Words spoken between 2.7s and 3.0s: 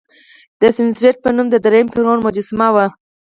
وه.